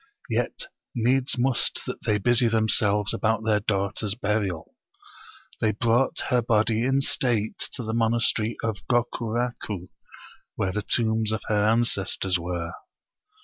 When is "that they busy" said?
1.85-2.47